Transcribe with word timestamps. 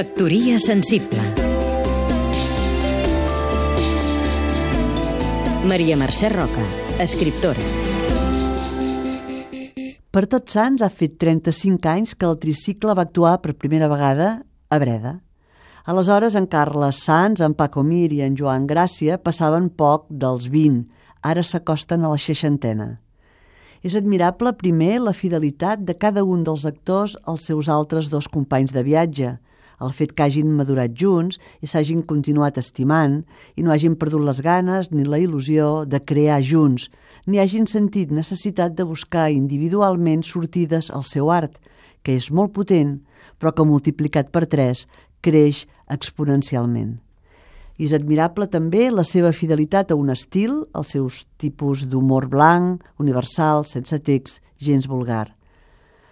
Factoria 0.00 0.56
sensible 0.56 1.20
Maria 5.68 5.98
Mercè 6.00 6.30
Roca, 6.32 6.62
escriptora 7.04 7.60
Per 10.08 10.22
tots 10.34 10.56
sants 10.56 10.80
ha 10.80 10.88
fet 10.88 11.18
35 11.20 11.90
anys 11.92 12.14
que 12.16 12.24
el 12.30 12.38
tricicle 12.40 12.94
va 12.96 13.04
actuar 13.04 13.34
per 13.42 13.52
primera 13.60 13.90
vegada 13.92 14.30
a 14.70 14.78
Breda. 14.80 15.12
Aleshores, 15.84 16.38
en 16.40 16.48
Carles 16.48 17.02
Sans, 17.04 17.44
en 17.44 17.52
Paco 17.52 17.84
Mir 17.84 18.08
i 18.16 18.22
en 18.24 18.40
Joan 18.40 18.64
Gràcia 18.72 19.20
passaven 19.20 19.68
poc 19.68 20.08
dels 20.08 20.48
20, 20.48 20.86
ara 21.20 21.44
s'acosten 21.44 22.08
a 22.08 22.14
la 22.14 22.22
seixantena. 22.24 22.88
És 23.84 24.00
admirable, 24.00 24.56
primer, 24.56 24.96
la 25.04 25.12
fidelitat 25.12 25.84
de 25.84 25.92
cada 25.92 26.24
un 26.24 26.48
dels 26.48 26.64
actors 26.64 27.20
als 27.26 27.52
seus 27.52 27.68
altres 27.68 28.08
dos 28.08 28.32
companys 28.32 28.72
de 28.72 28.88
viatge, 28.88 29.36
el 29.80 29.92
fet 29.96 30.12
que 30.12 30.24
hagin 30.26 30.52
madurat 30.56 30.92
junts 30.96 31.40
i 31.64 31.68
s'hagin 31.70 32.02
continuat 32.06 32.58
estimant 32.60 33.20
i 33.56 33.64
no 33.64 33.72
hagin 33.72 33.96
perdut 34.00 34.24
les 34.26 34.40
ganes 34.44 34.90
ni 34.92 35.06
la 35.08 35.20
il·lusió 35.22 35.84
de 35.88 36.00
crear 36.04 36.40
junts, 36.44 36.88
ni 37.26 37.40
hagin 37.40 37.66
sentit 37.66 38.12
necessitat 38.12 38.76
de 38.76 38.84
buscar 38.84 39.30
individualment 39.32 40.24
sortides 40.26 40.90
al 40.90 41.04
seu 41.04 41.30
art, 41.30 41.56
que 42.02 42.16
és 42.16 42.30
molt 42.30 42.52
potent, 42.56 42.98
però 43.38 43.52
que 43.54 43.66
multiplicat 43.66 44.30
per 44.32 44.46
tres 44.46 44.86
creix 45.24 45.66
exponencialment. 45.88 46.98
I 47.80 47.88
és 47.88 47.94
admirable 47.96 48.44
també 48.52 48.90
la 48.92 49.04
seva 49.08 49.32
fidelitat 49.32 49.92
a 49.92 49.96
un 49.96 50.12
estil, 50.12 50.66
els 50.76 50.92
seus 50.92 51.24
tipus 51.40 51.86
d'humor 51.88 52.28
blanc, 52.28 52.82
universal, 53.00 53.64
sense 53.64 53.96
text, 54.04 54.42
gens 54.60 54.84
vulgar. 54.88 55.30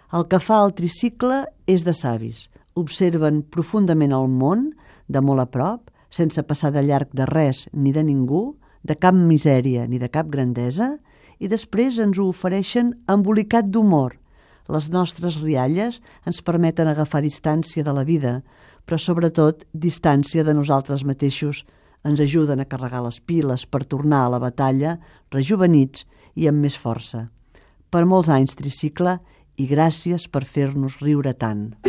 El 0.09 0.25
que 0.25 0.39
fa 0.41 0.63
el 0.65 0.73
tricicle 0.73 1.43
és 1.69 1.85
de 1.85 1.93
savis. 1.93 2.47
Observen 2.79 3.41
profundament 3.51 4.13
el 4.15 4.29
món, 4.31 4.69
de 5.07 5.19
molt 5.19 5.43
a 5.43 5.47
prop, 5.51 5.89
sense 6.09 6.41
passar 6.47 6.71
de 6.71 6.83
llarg 6.85 7.11
de 7.13 7.25
res 7.27 7.65
ni 7.73 7.91
de 7.91 8.03
ningú, 8.05 8.55
de 8.83 8.95
cap 8.95 9.15
misèria 9.15 9.85
ni 9.87 9.99
de 9.99 10.09
cap 10.09 10.29
grandesa, 10.31 10.95
i 11.39 11.47
després 11.51 11.99
ens 11.99 12.19
ho 12.19 12.29
ofereixen 12.31 12.93
embolicat 13.11 13.67
d'humor. 13.67 14.15
Les 14.69 14.89
nostres 14.93 15.39
rialles 15.41 15.99
ens 16.29 16.41
permeten 16.45 16.87
agafar 16.87 17.23
distància 17.25 17.83
de 17.83 17.93
la 17.95 18.05
vida, 18.05 18.39
però 18.85 18.99
sobretot 19.01 19.65
distància 19.73 20.45
de 20.45 20.53
nosaltres 20.53 21.03
mateixos 21.03 21.65
ens 22.05 22.21
ajuden 22.21 22.61
a 22.61 22.67
carregar 22.69 23.03
les 23.03 23.19
piles 23.19 23.65
per 23.65 23.83
tornar 23.83 24.23
a 24.25 24.31
la 24.35 24.39
batalla 24.39 24.97
rejuvenits 25.35 26.05
i 26.35 26.47
amb 26.47 26.63
més 26.63 26.77
força. 26.77 27.27
Per 27.89 28.05
molts 28.05 28.29
anys 28.29 28.55
tricicle 28.55 29.17
i 29.57 29.67
gràcies 29.67 30.29
per 30.31 30.45
fer-nos 30.45 31.01
riure 31.03 31.33
tant. 31.35 31.88